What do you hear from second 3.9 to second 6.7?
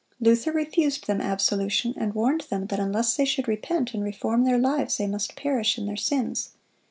and reform their lives, they must perish in their sins.